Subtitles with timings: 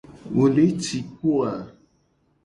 [0.35, 1.53] Wo le ci kpo a?